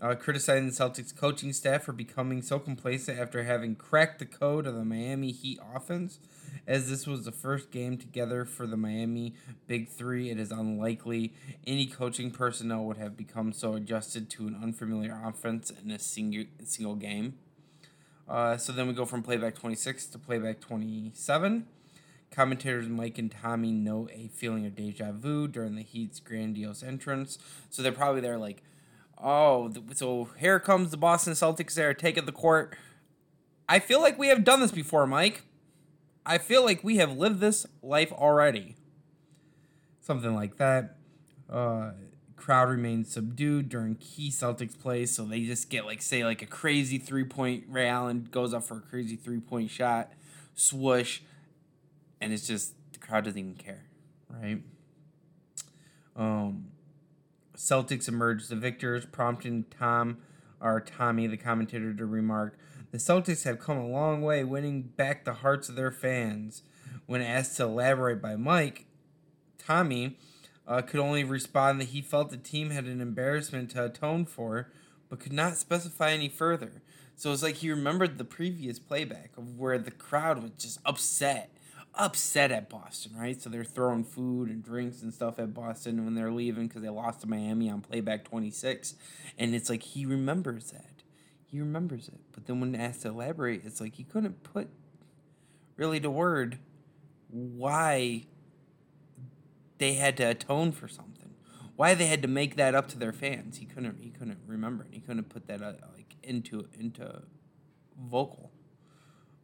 [0.02, 4.68] uh, criticizing the Celtics coaching staff for becoming so complacent after having cracked the code
[4.68, 6.20] of the Miami Heat offense.
[6.66, 9.34] As this was the first game together for the Miami
[9.68, 11.34] Big Three, it is unlikely
[11.66, 16.46] any coaching personnel would have become so adjusted to an unfamiliar offense in a single,
[16.64, 17.36] single game.
[18.28, 21.66] Uh, so then we go from playback 26 to playback 27.
[22.32, 27.38] Commentators Mike and Tommy note a feeling of deja vu during the Heat's grandiose entrance.
[27.70, 28.64] So they're probably there like,
[29.24, 32.76] Oh, so here comes the Boston Celtics They're taking the court.
[33.70, 35.44] I feel like we have done this before, Mike.
[36.26, 38.76] I feel like we have lived this life already.
[40.02, 40.98] Something like that.
[41.50, 41.92] Uh,
[42.36, 46.46] crowd remains subdued during key Celtics plays, so they just get like say like a
[46.46, 47.64] crazy three point.
[47.70, 50.12] Ray Allen goes up for a crazy three point shot,
[50.54, 51.22] swoosh,
[52.20, 53.86] and it's just the crowd doesn't even care,
[54.30, 54.62] right?
[56.18, 56.73] Um,
[57.56, 60.18] Celtics emerged the victors, prompting Tom
[60.60, 62.58] or Tommy, the commentator, to remark,
[62.92, 66.64] "The Celtics have come a long way, winning back the hearts of their fans."
[67.06, 68.86] When asked to elaborate by Mike,
[69.58, 70.18] Tommy
[70.68, 74.72] uh, could only respond that he felt the team had an embarrassment to atone for,
[75.10, 76.82] but could not specify any further.
[77.16, 81.53] So it's like he remembered the previous playback of where the crowd was just upset
[81.96, 83.40] upset at Boston, right?
[83.42, 86.90] So they're throwing food and drinks and stuff at Boston when they're leaving because they
[86.90, 88.96] lost to Miami on playback 26.
[89.38, 91.04] And it's like he remembers that.
[91.46, 92.20] He remembers it.
[92.32, 94.70] But then when asked to elaborate, it's like he couldn't put
[95.78, 96.58] really to word
[97.30, 98.26] why
[99.78, 101.36] they had to atone for something.
[101.76, 103.58] Why they had to make that up to their fans.
[103.58, 104.90] He couldn't he couldn't remember it.
[104.94, 107.24] He couldn't put that uh, like into into
[108.00, 108.52] vocal.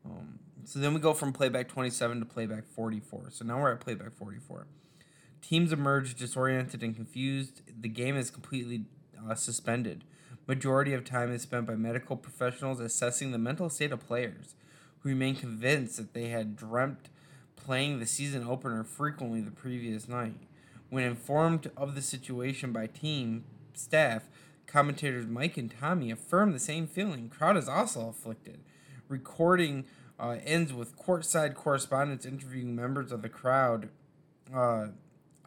[0.06, 3.30] Um, so then we go from playback 27 to playback 44.
[3.32, 4.68] So now we're at playback 44.
[5.42, 7.64] Teams emerge disoriented and confused.
[7.82, 8.84] The game is completely
[9.28, 10.04] uh, suspended.
[10.46, 14.54] Majority of time is spent by medical professionals assessing the mental state of players,
[15.00, 17.10] who remain convinced that they had dreamt
[17.56, 20.38] playing the season opener frequently the previous night.
[20.92, 24.30] When informed of the situation by team staff,
[24.68, 27.28] commentators Mike and Tommy affirm the same feeling.
[27.28, 28.60] Crowd is also afflicted.
[29.08, 29.86] Recording
[30.20, 33.90] uh, ends with courtside correspondents interviewing members of the crowd
[34.54, 34.88] uh,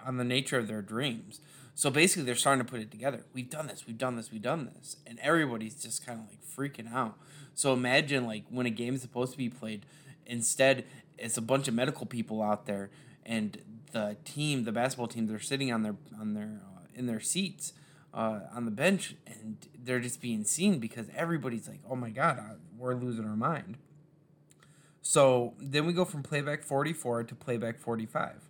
[0.05, 1.41] on the nature of their dreams.
[1.75, 3.25] So basically, they're starting to put it together.
[3.33, 4.97] We've done this, we've done this, we've done this.
[5.07, 7.17] And everybody's just kind of like freaking out.
[7.55, 9.85] So imagine like when a game is supposed to be played,
[10.27, 10.85] instead,
[11.19, 12.91] it's a bunch of medical people out there
[13.25, 13.59] and
[13.93, 17.73] the team, the basketball team, they're sitting on their on their uh, in their seats
[18.15, 22.39] uh, on the bench and they're just being seen because everybody's like, "Oh my god,
[22.39, 23.77] uh, we're losing our mind."
[25.03, 28.49] So then we go from playback 44 to playback 45.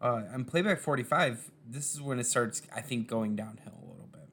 [0.00, 4.08] Uh, and playback 45, this is when it starts, I think, going downhill a little
[4.12, 4.28] bit.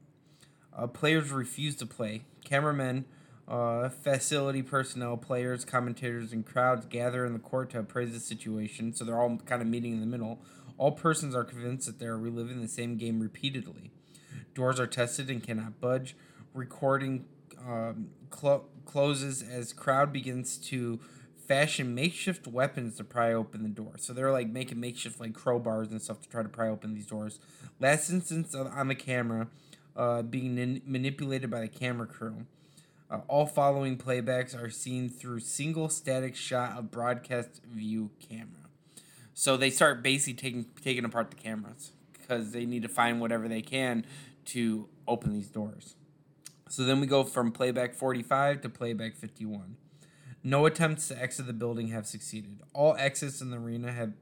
[0.78, 2.24] Uh, players refuse to play.
[2.44, 3.06] Cameramen,
[3.48, 8.94] uh, facility personnel, players, commentators, and crowds gather in the court to appraise the situation.
[8.94, 10.40] So they're all kind of meeting in the middle.
[10.78, 13.92] All persons are convinced that they are reliving the same game repeatedly.
[14.54, 16.16] Doors are tested and cannot budge.
[16.54, 17.26] Recording
[17.66, 21.00] um, clo- closes as crowd begins to
[21.48, 23.94] fashion makeshift weapons to pry open the door.
[23.98, 27.08] So they're like making makeshift like crowbars and stuff to try to pry open these
[27.08, 27.40] doors.
[27.80, 29.48] Last instance on the camera,
[29.96, 32.46] uh, being manipulated by the camera crew.
[33.10, 38.68] Uh, all following playbacks are seen through single static shot of broadcast view camera.
[39.34, 43.48] So they start basically taking taking apart the cameras because they need to find whatever
[43.48, 44.06] they can
[44.46, 45.96] to open these doors.
[46.68, 49.78] So then we go from playback 45 to playback 51.
[50.44, 52.62] No attempts to exit the building have succeeded.
[52.74, 54.14] All exits in the arena have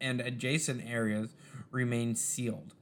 [0.00, 1.34] and adjacent areas
[1.70, 2.74] remain sealed.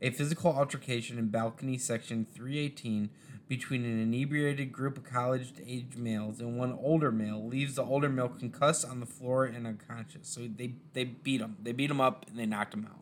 [0.00, 3.10] A physical altercation in balcony section 318
[3.48, 8.08] between an inebriated group of college aged males and one older male leaves the older
[8.08, 10.28] male concussed on the floor and unconscious.
[10.28, 11.56] So they, they beat him.
[11.60, 13.00] They beat him up and they knocked him out.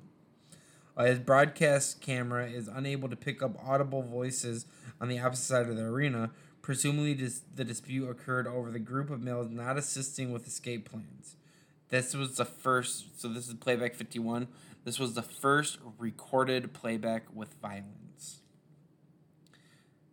[0.96, 4.66] Uh, his broadcast camera is unable to pick up audible voices
[5.00, 6.30] on the opposite side of the arena,
[6.68, 11.34] Presumably, dis- the dispute occurred over the group of males not assisting with escape plans.
[11.88, 14.48] This was the first, so this is playback 51.
[14.84, 18.40] This was the first recorded playback with violence.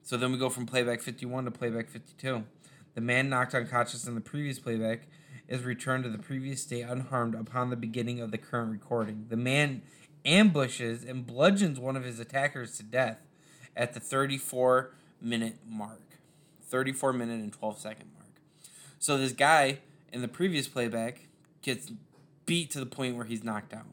[0.01, 2.45] So then we go from playback 51 to playback 52.
[2.93, 5.07] The man knocked unconscious in the previous playback
[5.49, 9.25] is returned to the previous state unharmed upon the beginning of the current recording.
[9.27, 9.81] The man
[10.23, 13.17] ambushes and bludgeons one of his attackers to death
[13.75, 16.04] at the 34 minute mark.
[16.75, 18.27] 34 minute and 12 second mark.
[18.99, 19.79] So this guy
[20.11, 21.21] in the previous playback
[21.61, 21.89] gets
[22.45, 23.85] beat to the point where he's knocked out.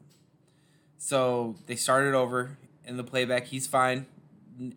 [0.97, 3.45] So they started over in the playback.
[3.45, 4.05] He's fine.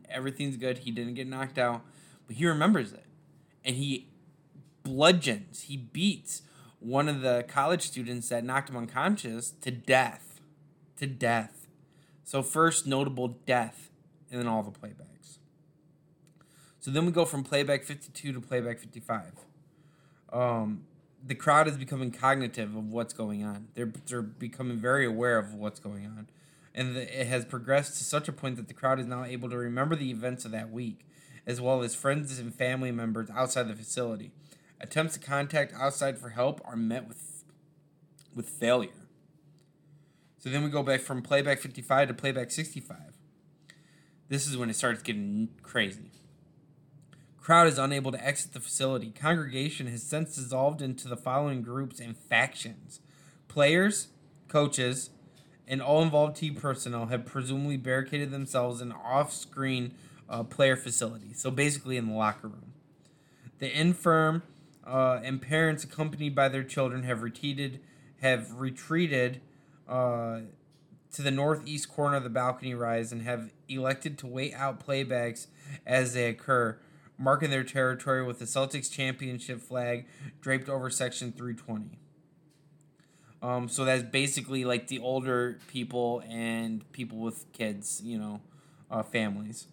[0.08, 0.78] Everything's good.
[0.78, 1.82] He didn't get knocked out,
[2.28, 3.06] but he remembers it.
[3.64, 4.06] And he
[4.84, 6.42] bludgeons, he beats
[6.78, 10.40] one of the college students that knocked him unconscious to death.
[10.98, 11.66] To death.
[12.22, 13.90] So, first notable death
[14.30, 15.15] in all the playbacks.
[16.86, 19.32] So then we go from playback 52 to playback 55.
[20.32, 20.84] Um,
[21.20, 23.66] the crowd is becoming cognitive of what's going on.
[23.74, 26.28] They're, they're becoming very aware of what's going on.
[26.76, 29.50] And the, it has progressed to such a point that the crowd is now able
[29.50, 31.00] to remember the events of that week,
[31.44, 34.30] as well as friends and family members outside the facility.
[34.80, 37.42] Attempts to contact outside for help are met with,
[38.32, 39.08] with failure.
[40.38, 42.96] So then we go back from playback 55 to playback 65.
[44.28, 46.12] This is when it starts getting crazy.
[47.46, 49.12] Crowd is unable to exit the facility.
[49.12, 52.98] Congregation has since dissolved into the following groups and factions.
[53.46, 54.08] Players,
[54.48, 55.10] coaches,
[55.68, 59.94] and all involved team personnel have presumably barricaded themselves in off-screen
[60.28, 61.32] uh, player facility.
[61.34, 62.72] So basically in the locker room.
[63.60, 64.42] The infirm
[64.84, 67.78] uh, and parents accompanied by their children have retreated
[68.22, 69.40] have retreated
[69.88, 70.40] uh,
[71.12, 75.46] to the northeast corner of the balcony rise and have elected to wait out playbacks
[75.86, 76.80] as they occur
[77.18, 80.06] marking their territory with the Celtics championship flag
[80.40, 81.98] draped over section 320.
[83.42, 88.40] Um, so that's basically like the older people and people with kids, you know,
[88.90, 89.66] uh, families.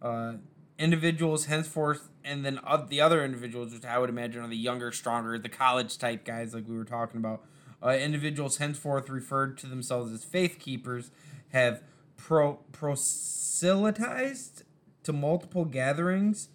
[0.00, 0.34] Uh,
[0.78, 4.92] individuals henceforth, and then uh, the other individuals, which I would imagine are the younger,
[4.92, 7.44] stronger, the college type guys, like we were talking about.
[7.82, 11.10] Uh, individuals henceforth referred to themselves as faith keepers
[11.52, 11.82] have
[12.16, 14.64] pro proselytized
[15.02, 16.48] to multiple gatherings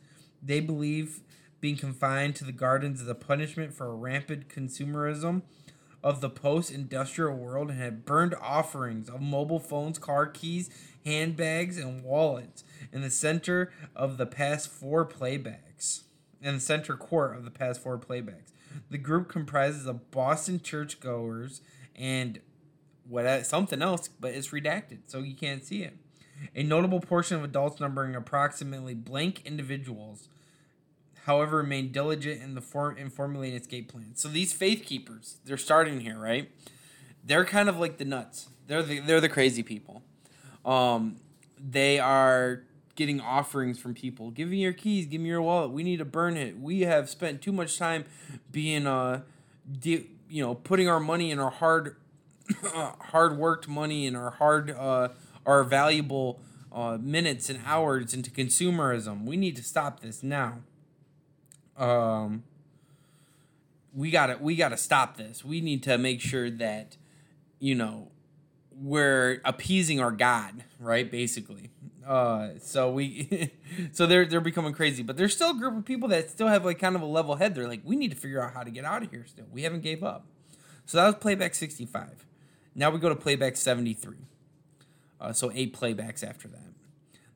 [0.46, 1.22] they believe
[1.60, 5.42] being confined to the gardens is a punishment for rampant consumerism
[6.04, 10.70] of the post industrial world and had burned offerings of mobile phones, car keys,
[11.04, 16.04] handbags, and wallets in the center of the past four playbacks.
[16.42, 18.52] In the center court of the past four playbacks.
[18.92, 21.62] The group comprises of Boston churchgoers
[21.96, 22.40] and
[23.08, 25.98] what something else, but it's redacted, so you can't see it.
[26.56, 30.28] A notable portion of adults numbering approximately blank individuals
[31.26, 34.22] however, remain diligent in the form in formulating escape plans.
[34.22, 36.50] So these faith keepers, they're starting here, right?
[37.24, 38.50] They're kind of like the nuts.
[38.68, 40.04] They're the they're the crazy people.
[40.64, 41.18] Um,
[41.60, 42.64] they are
[42.96, 44.32] getting offerings from people.
[44.32, 45.08] Give me your keys.
[45.08, 45.72] Give me your wallet.
[45.72, 46.60] We need to burn it.
[46.60, 48.06] We have spent too much time
[48.52, 49.22] being uh,
[49.80, 51.98] de- you know, putting our money in our hard,
[52.64, 55.10] hard worked money and our hard, uh,
[55.46, 56.40] our valuable
[56.72, 59.26] uh, minutes and hours into consumerism.
[59.26, 60.60] We need to stop this now
[61.78, 62.44] um,
[63.94, 65.44] we gotta we gotta stop this.
[65.44, 66.98] We need to make sure that
[67.60, 68.12] you know
[68.72, 71.10] we're appeasing our God, right?
[71.10, 71.72] Basically.
[72.06, 73.52] Uh, so we,
[73.92, 76.66] so they're they're becoming crazy, but there's still a group of people that still have
[76.66, 77.56] like kind of a level head.
[77.56, 79.26] They're like, we need to figure out how to get out of here.
[79.26, 80.26] Still, we haven't gave up.
[80.86, 82.26] So that was playback 65.
[82.76, 84.18] Now we go to playback 73.
[85.20, 86.74] Uh, so eight playbacks after that.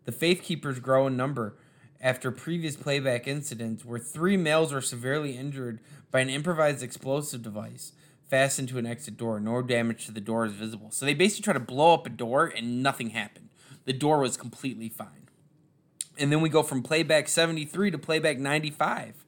[0.06, 1.56] The Faith Keepers grow in number
[2.02, 5.80] after previous playback incidents where three males were severely injured
[6.12, 7.92] by an improvised explosive device
[8.30, 9.40] fastened to an exit door.
[9.40, 10.92] No damage to the door is visible.
[10.92, 13.50] So they basically tried to blow up a door and nothing happened.
[13.86, 15.28] The door was completely fine.
[16.18, 19.26] And then we go from playback 73 to playback 95.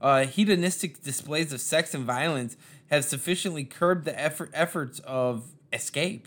[0.00, 2.56] Uh, hedonistic displays of sex and violence
[2.90, 6.26] have sufficiently curbed the effort, efforts of escape.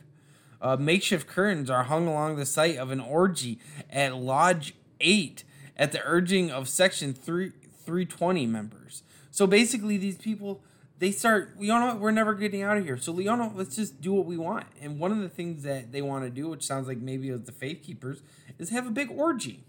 [0.62, 5.43] Uh, makeshift curtains are hung along the site of an orgy at Lodge 8
[5.77, 7.49] at the urging of Section 3,
[7.86, 9.04] 320 members.
[9.31, 10.62] So basically, these people
[11.00, 12.98] they start you know we're never getting out of here.
[12.98, 14.67] So leona let's just do what we want.
[14.81, 17.33] And one of the things that they want to do which sounds like maybe it
[17.33, 18.21] was the faith keepers
[18.58, 19.63] is have a big orgy.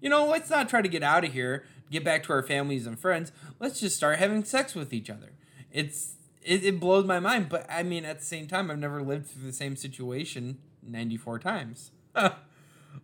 [0.00, 2.86] You know let's not try to get out of here get back to our families
[2.86, 3.32] and friends.
[3.60, 5.32] Let's just start having sex with each other.
[5.70, 9.02] It's it, it blows my mind but i mean at the same time i've never
[9.02, 11.90] lived through the same situation 94 times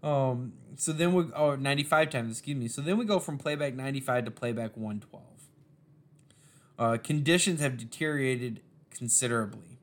[0.03, 2.68] Um, so then we oh 95 times, excuse me.
[2.68, 5.22] So then we go from playback 95 to playback 112.
[6.78, 8.61] Uh, conditions have deteriorated
[8.91, 9.78] considerably.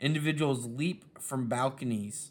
[0.00, 2.30] Individuals leap from balconies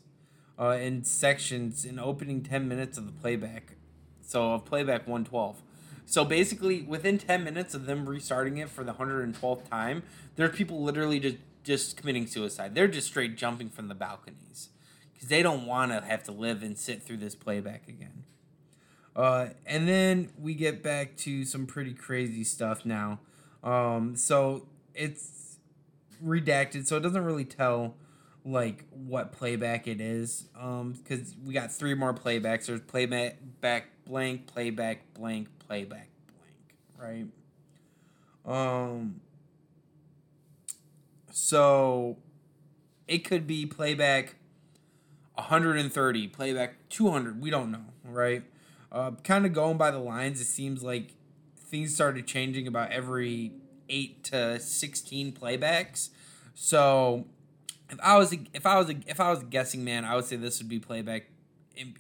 [0.60, 3.76] uh, in sections in opening 10 minutes of the playback
[4.22, 5.62] So of playback 112.
[6.06, 10.04] So basically, within 10 minutes of them restarting it for the 112th time,
[10.36, 12.74] there's people literally just just committing suicide.
[12.74, 14.70] They're just straight jumping from the balconies
[15.20, 18.24] because they don't want to have to live and sit through this playback again.
[19.18, 23.20] Uh, and then we get back to some pretty crazy stuff now.
[23.62, 25.58] Um, so it's
[26.24, 27.96] redacted, so it doesn't really tell
[28.46, 30.48] like what playback it is.
[30.58, 32.68] Um, because we got three more playbacks.
[32.68, 36.08] There's playback back blank, playback blank, playback
[36.98, 37.28] blank,
[38.48, 38.88] right?
[38.90, 39.20] Um.
[41.30, 42.18] So
[43.06, 44.36] it could be playback
[45.42, 47.42] 130, playback 200.
[47.42, 48.44] We don't know, right?
[48.92, 51.12] Uh, kind of going by the lines, it seems like
[51.58, 53.52] things started changing about every
[53.88, 56.10] eight to 16 playbacks.
[56.56, 57.26] So
[57.90, 60.36] if I was a, if I was if I was guessing man, I would say
[60.36, 61.26] this would be playback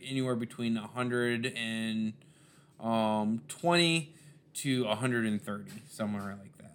[0.03, 2.13] anywhere between 100 and
[2.79, 4.13] um, 20
[4.55, 6.73] to 130, somewhere like that.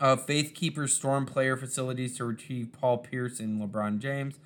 [0.00, 4.36] Uh, Faith Keepers storm player facilities to retrieve Paul Pierce and LeBron James.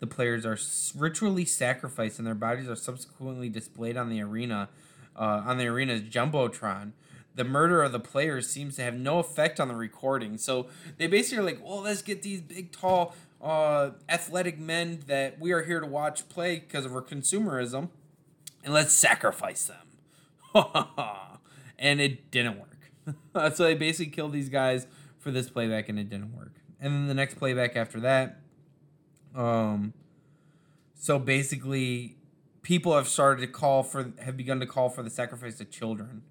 [0.00, 0.58] The players are
[0.98, 4.70] ritually sacrificed, and their bodies are subsequently displayed on the arena,
[5.14, 6.92] uh, on the arena's jumbotron.
[7.34, 10.38] The murder of the players seems to have no effect on the recording.
[10.38, 15.38] So they basically are like, "Well, let's get these big, tall, uh, athletic men that
[15.38, 17.90] we are here to watch play because of our consumerism,
[18.64, 19.86] and let's sacrifice them."
[21.78, 23.52] and it didn't work.
[23.54, 24.86] so they basically killed these guys
[25.18, 26.54] for this playback, and it didn't work.
[26.80, 28.39] And then the next playback after that
[29.34, 29.92] um,
[30.94, 32.16] so basically,
[32.62, 36.22] people have started to call for have begun to call for the sacrifice of children.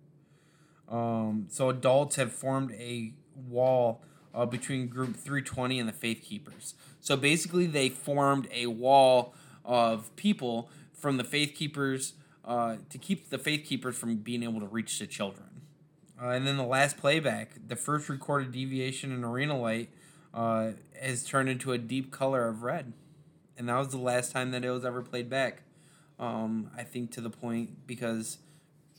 [0.88, 4.02] Um, so adults have formed a wall
[4.34, 6.76] uh, between Group 320 and the Faith Keepers.
[7.00, 9.34] So basically, they formed a wall
[9.64, 12.14] of people from the Faith Keepers
[12.46, 15.46] uh, to keep the Faith Keepers from being able to reach the children.
[16.22, 19.90] Uh, and then the last playback, the first recorded deviation in arena light
[20.34, 22.94] uh, has turned into a deep color of red.
[23.58, 25.64] And that was the last time that it was ever played back.
[26.18, 28.40] Um, I think to the point because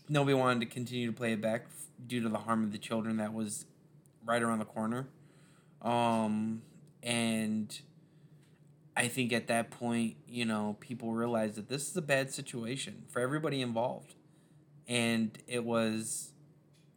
[0.09, 1.67] nobody wanted to continue to play it back
[2.07, 3.67] due to the harm of the children that was
[4.25, 5.09] right around the corner.
[5.83, 6.63] Um,
[7.03, 7.79] and
[8.97, 13.05] I think at that point, you know, people realized that this is a bad situation
[13.09, 14.15] for everybody involved.
[14.89, 16.33] And it was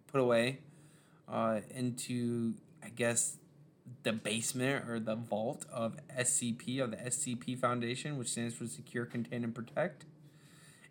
[0.07, 0.59] put away
[1.27, 3.37] uh, into, I guess,
[4.03, 9.05] the basement or the vault of SCP of the SCP Foundation, which stands for Secure,
[9.05, 10.05] Contain, and Protect.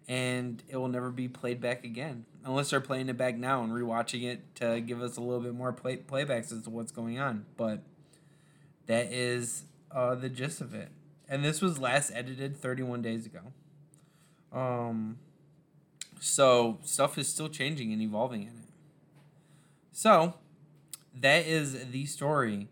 [0.09, 3.73] And it will never be played back again unless they're playing it back now and
[3.73, 7.21] rewatching it to give us a little bit more play- playbacks as to what's going
[7.21, 7.47] on.
[7.57, 7.83] But
[8.87, 10.89] that is uh, the gist of it.
[11.29, 13.41] And this was last edited 31 days ago.
[14.53, 15.19] Um,
[16.21, 18.71] so stuff is still changing and evolving in it.
[19.93, 20.35] So
[21.15, 22.69] that is the story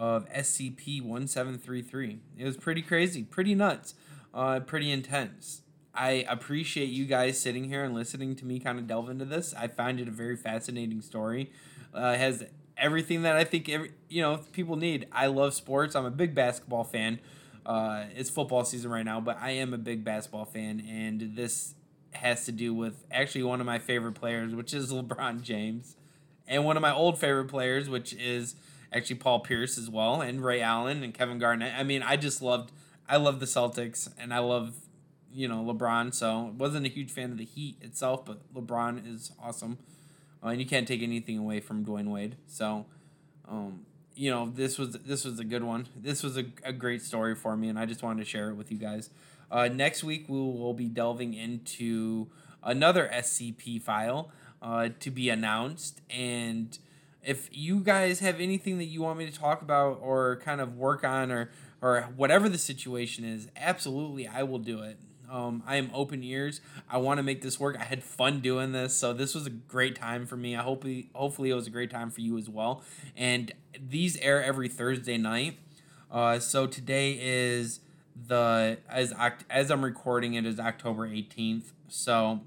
[0.00, 2.20] of SCP 1733.
[2.38, 3.94] It was pretty crazy, pretty nuts,
[4.32, 5.60] uh, pretty intense.
[5.94, 9.52] I appreciate you guys sitting here and listening to me kind of delve into this.
[9.54, 11.52] I find it a very fascinating story.
[11.92, 12.44] Uh, has
[12.78, 15.06] everything that I think every, you know people need.
[15.12, 15.94] I love sports.
[15.94, 17.20] I'm a big basketball fan.
[17.66, 21.74] Uh, it's football season right now, but I am a big basketball fan, and this
[22.12, 25.96] has to do with actually one of my favorite players, which is LeBron James,
[26.48, 28.54] and one of my old favorite players, which is
[28.92, 31.74] actually Paul Pierce as well, and Ray Allen and Kevin Garnett.
[31.76, 32.72] I mean, I just loved
[33.08, 34.74] I love the Celtics and I love
[35.32, 36.14] you know LeBron.
[36.14, 39.78] So wasn't a huge fan of the Heat itself, but LeBron is awesome,
[40.42, 42.36] uh, and you can't take anything away from Dwyane Wade.
[42.46, 42.86] So.
[43.48, 45.88] Um, you know this was this was a good one.
[45.96, 48.54] This was a, a great story for me, and I just wanted to share it
[48.54, 49.08] with you guys.
[49.50, 52.28] Uh, next week we will be delving into
[52.62, 54.30] another SCP file
[54.62, 56.78] uh, to be announced, and
[57.24, 60.76] if you guys have anything that you want me to talk about or kind of
[60.76, 61.50] work on or
[61.82, 64.98] or whatever the situation is, absolutely I will do it.
[65.30, 66.60] Um, I am open ears.
[66.90, 67.76] I want to make this work.
[67.78, 70.56] I had fun doing this, so this was a great time for me.
[70.56, 72.82] I hope hopefully it was a great time for you as well.
[73.16, 75.58] And these air every Thursday night.
[76.10, 77.80] Uh, so today is
[78.26, 79.14] the as
[79.48, 81.72] as I'm recording it is October 18th.
[81.88, 82.40] So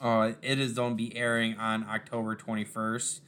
[0.00, 3.20] uh, it is going to be airing on October 21st.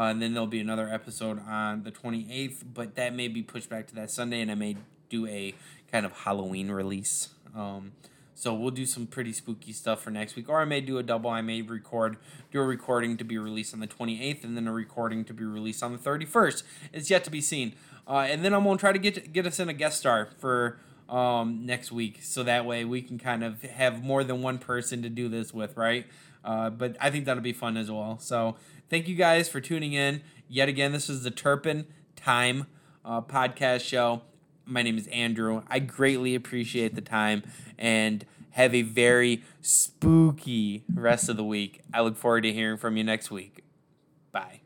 [0.00, 3.68] Uh, and then there'll be another episode on the 28th, but that may be pushed
[3.68, 4.76] back to that Sunday, and I may
[5.10, 5.54] do a
[5.92, 7.28] kind of Halloween release.
[7.54, 7.92] Um,
[8.34, 11.02] so we'll do some pretty spooky stuff for next week, or I may do a
[11.02, 11.28] double.
[11.28, 12.16] I may record,
[12.50, 15.44] do a recording to be released on the 28th, and then a recording to be
[15.44, 16.62] released on the 31st.
[16.94, 17.74] It's yet to be seen.
[18.08, 20.78] Uh, and then I'm gonna try to get get us in a guest star for
[21.10, 25.02] um, next week, so that way we can kind of have more than one person
[25.02, 26.06] to do this with, right?
[26.44, 28.18] Uh, but I think that'll be fun as well.
[28.18, 28.56] So
[28.88, 30.22] thank you guys for tuning in.
[30.48, 31.86] Yet again, this is the Turpin
[32.16, 32.66] Time
[33.04, 34.22] uh, podcast show.
[34.64, 35.62] My name is Andrew.
[35.68, 37.42] I greatly appreciate the time
[37.78, 41.80] and have a very spooky rest of the week.
[41.94, 43.62] I look forward to hearing from you next week.
[44.32, 44.59] Bye.